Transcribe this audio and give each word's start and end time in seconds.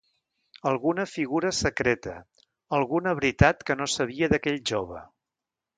Alguna 0.69 1.05
figura 1.11 1.51
secreta, 1.57 2.15
alguna 2.81 3.15
veritat 3.21 3.65
que 3.69 3.79
no 3.83 3.91
sabia 3.99 4.33
d'aquell 4.35 4.63
jove. 4.73 5.07